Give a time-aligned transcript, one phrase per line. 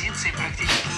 [0.00, 0.89] Brasil sem practicar.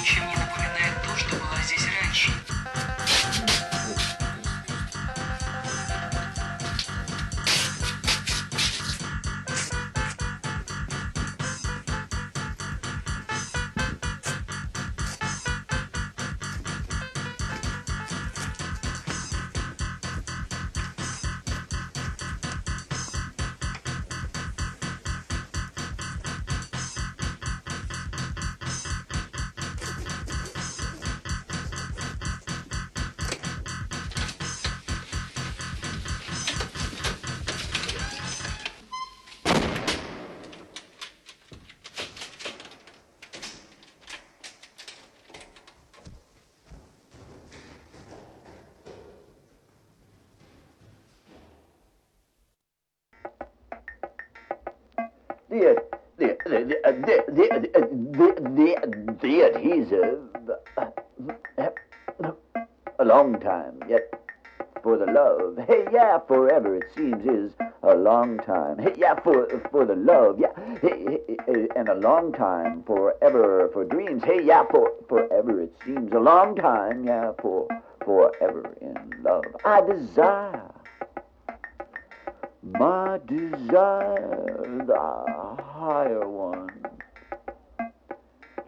[66.53, 68.79] Forever it seems is a long time.
[68.97, 70.53] Yeah for for the love yeah.
[71.77, 74.23] And a long time forever for dreams.
[74.25, 77.69] Hey yeah for forever it seems a long time yeah for
[78.05, 79.45] forever in love.
[79.65, 80.71] I desire
[82.63, 86.69] my desire, the higher one.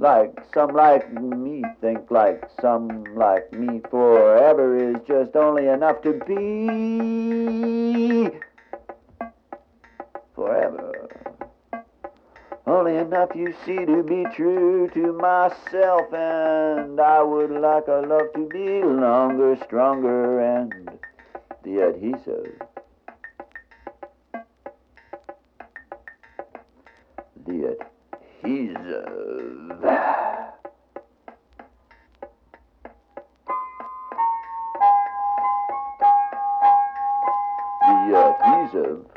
[0.05, 6.13] Like some like me think like some like me forever is just only enough to
[6.29, 8.29] be
[10.35, 11.09] forever.
[12.67, 18.31] Only enough you see to be true to myself and I would like a love
[18.35, 20.99] to be longer, stronger and
[21.63, 22.61] the adhesive.
[28.45, 29.83] Adhesive.
[29.85, 30.51] Uh,
[37.81, 39.14] the adhesive.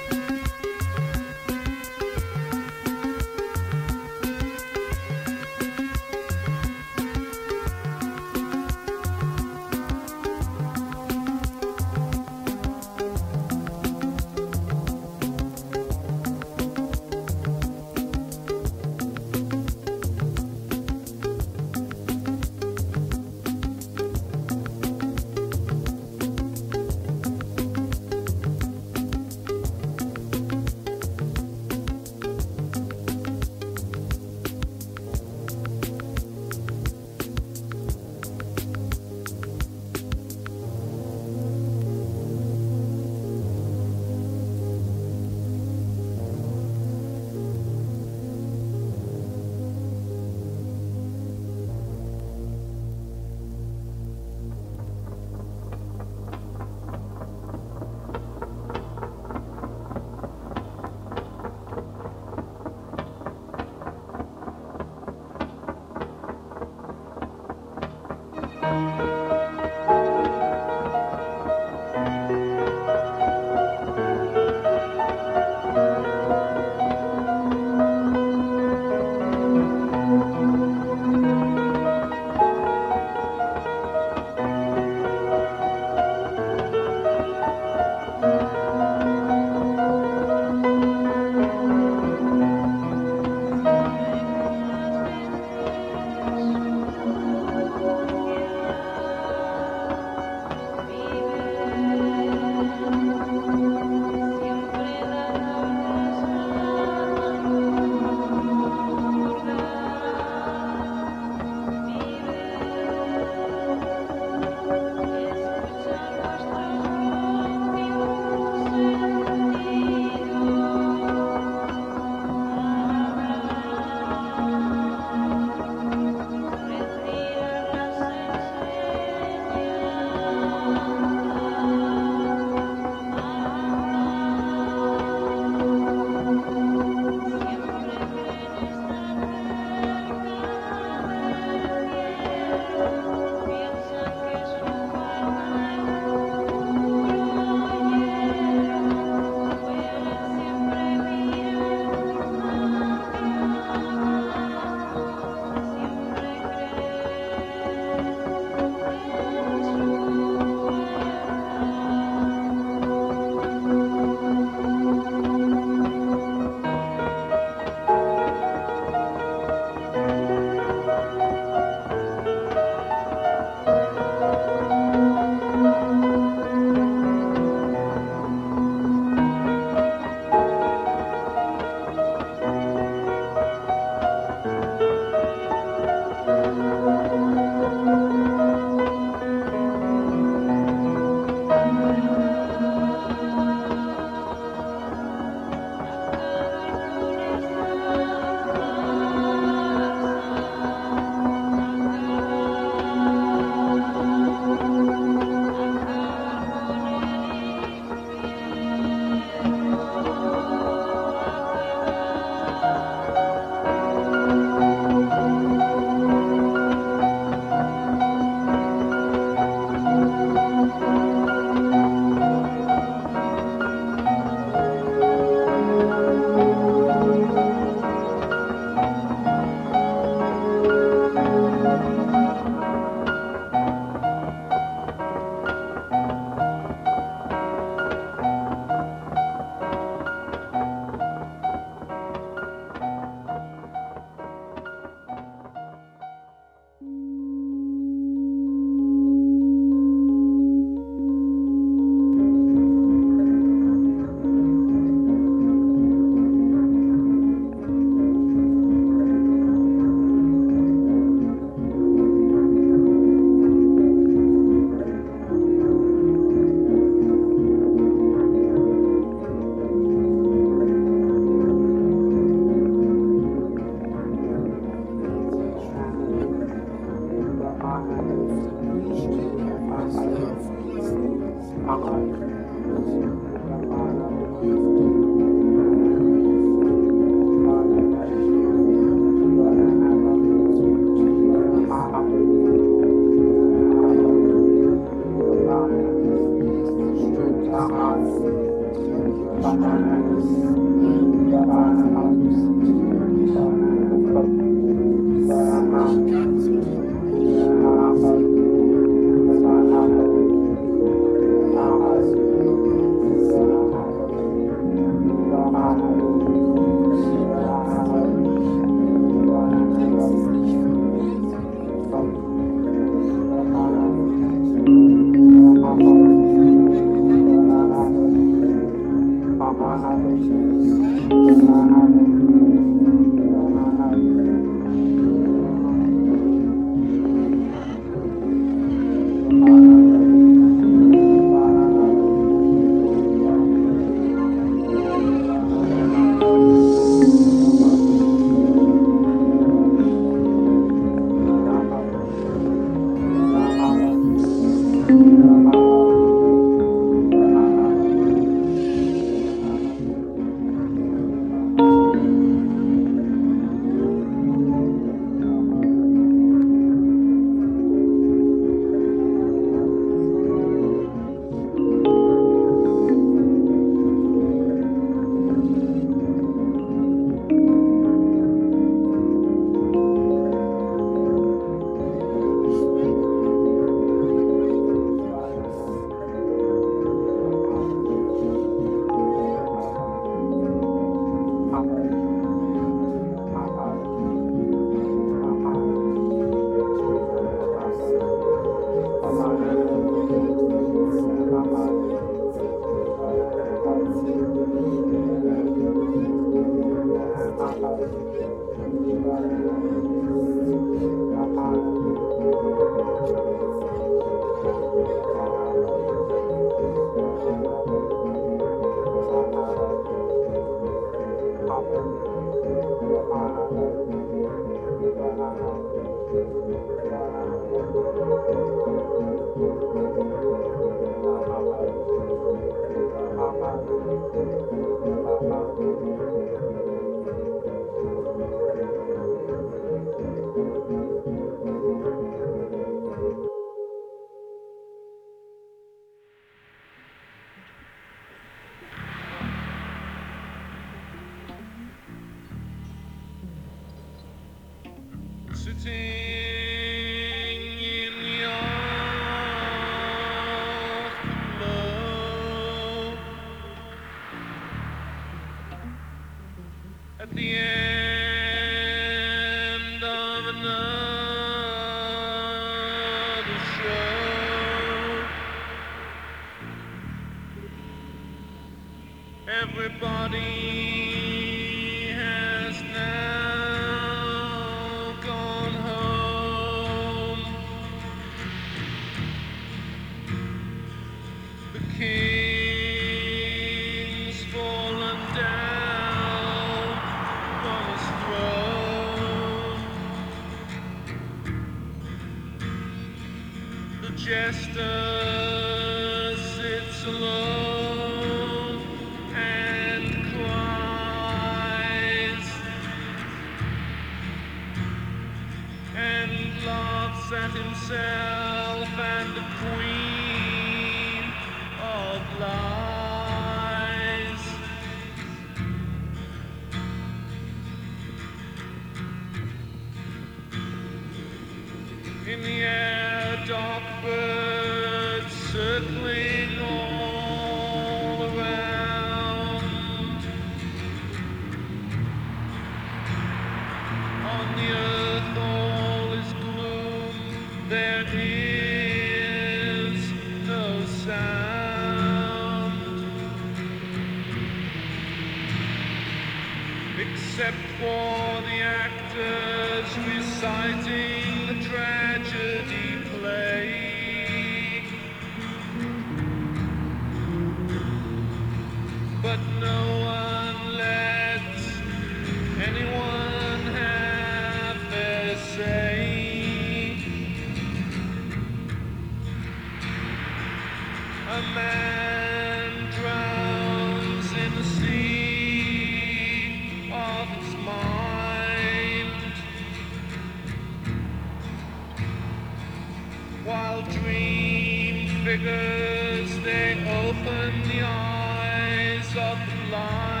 [599.11, 600.00] of the line.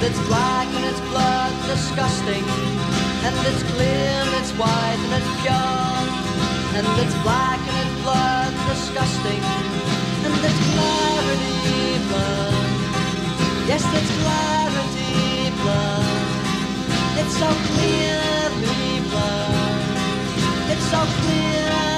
[0.00, 2.42] And it's black and it's blood disgusting.
[3.22, 6.06] And it's clear and it's white and it's pure.
[6.72, 9.42] And it's black and it's blood disgusting.
[10.24, 12.64] And it's clarity blood.
[13.68, 16.24] Yes, it's clarity blood.
[17.20, 20.72] It's so clearly blood.
[20.72, 21.89] It's so clear.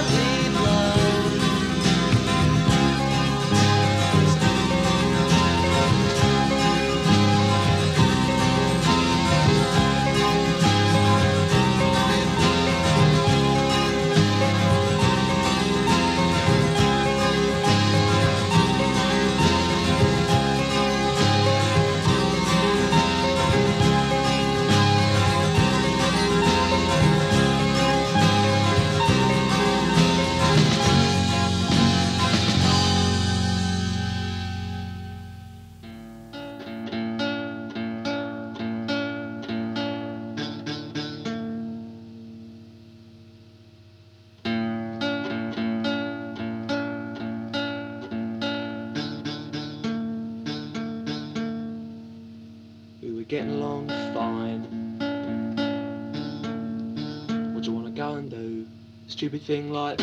[59.23, 60.01] stupid thing like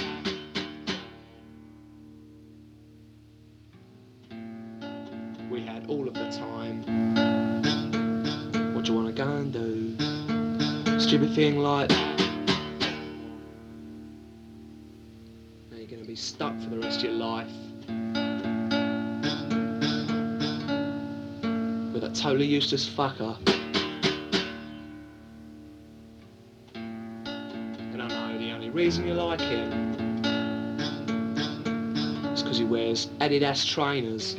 [5.51, 6.81] we had all of the time.
[8.73, 9.97] What do you wanna go and do?
[11.01, 11.97] Stupid thing like now
[15.73, 17.51] you're gonna be stuck for the rest of your life.
[21.93, 23.58] With a totally useless fucker.
[28.79, 29.69] reason you like him
[32.31, 34.37] It's because he wears Adidas trainers.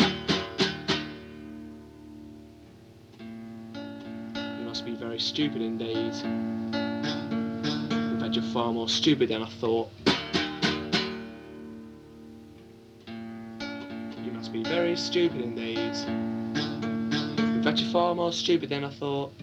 [3.19, 6.15] You must be very stupid indeed.
[6.25, 9.91] In fact, you're far more stupid than I thought.
[14.25, 15.95] You must be very stupid indeed.
[17.57, 19.35] In fact, you're far more stupid than I thought.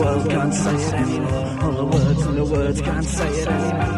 [0.00, 1.58] world can't say it anymore.
[1.62, 3.89] All the words and the words can't say it anymore.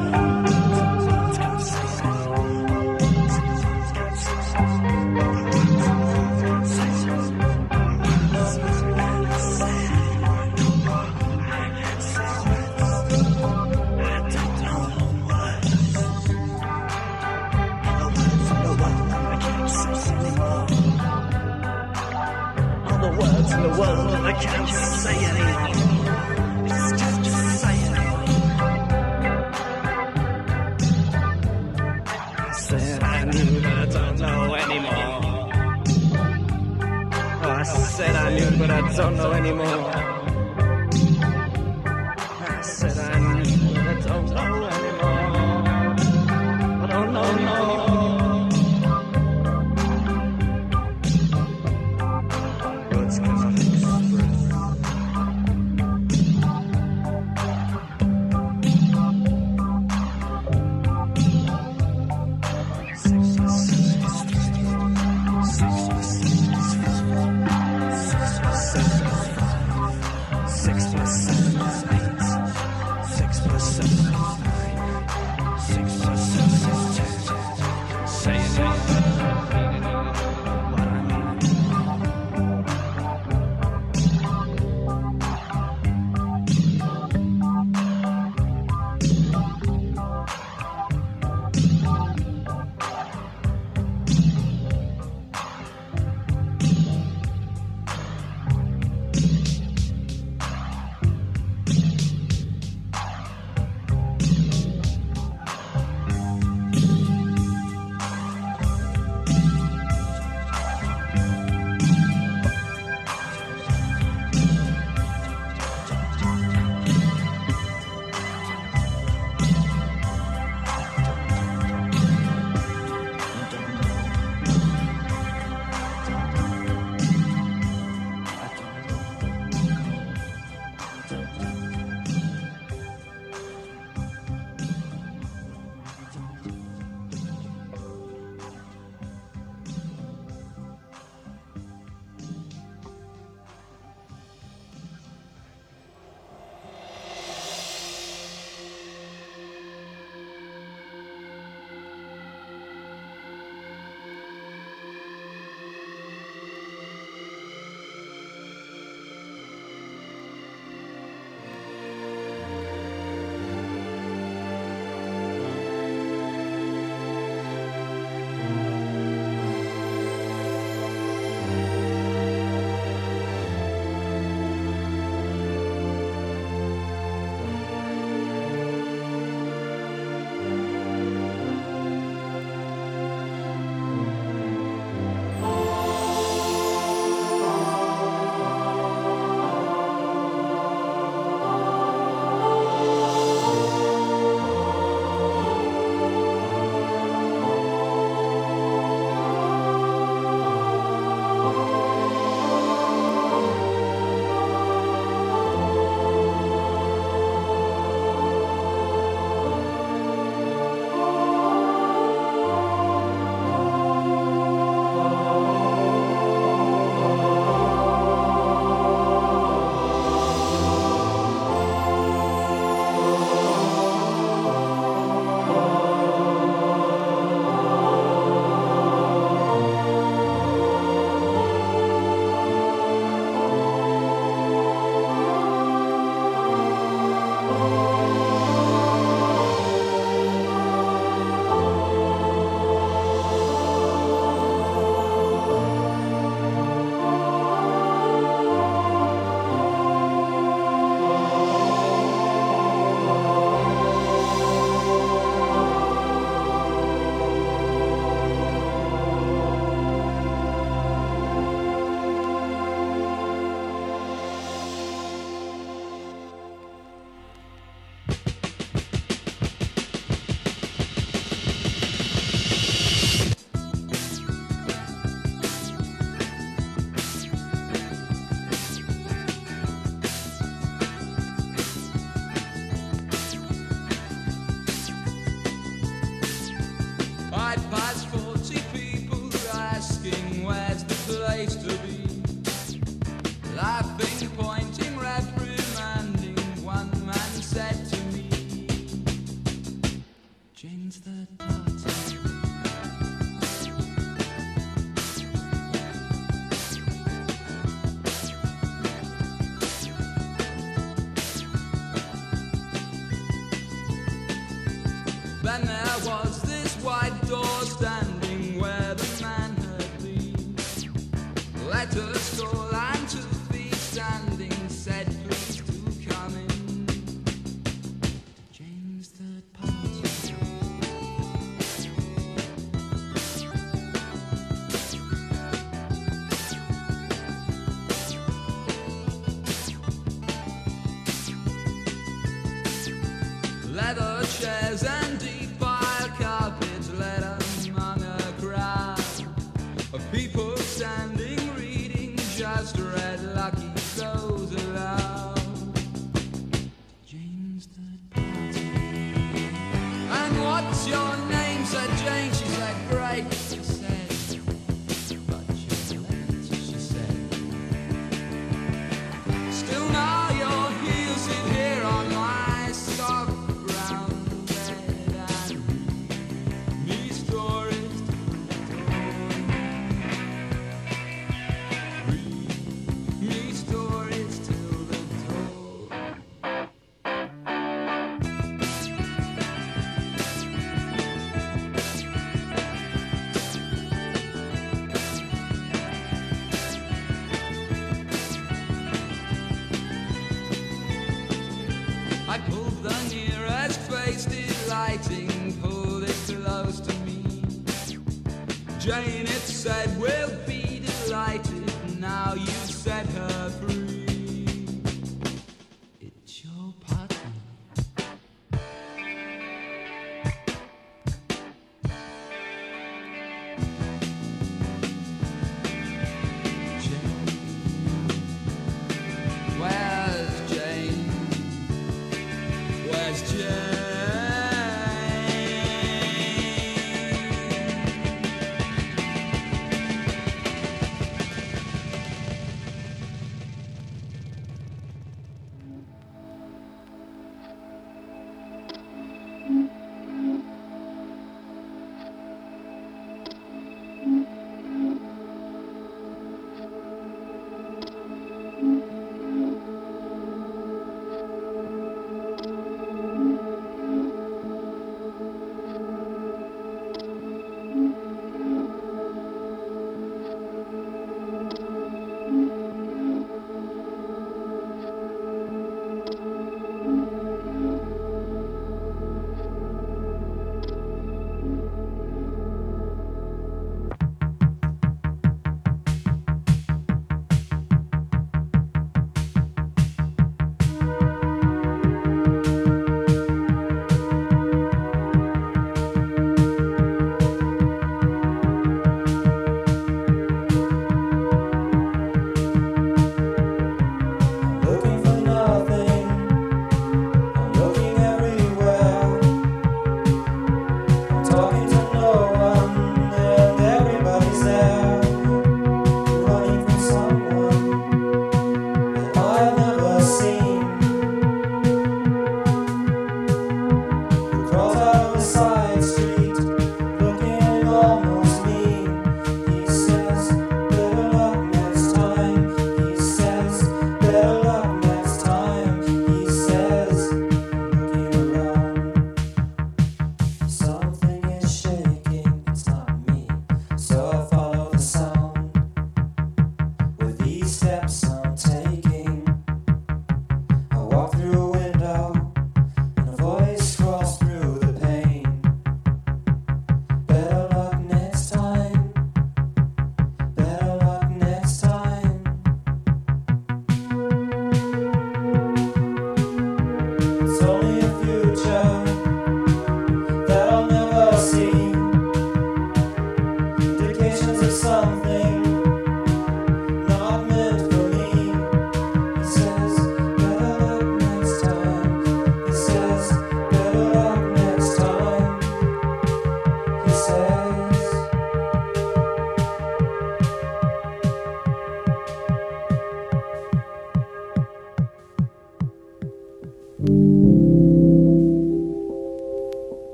[350.50, 351.21] Of people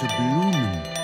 [0.00, 0.99] zu Blumen.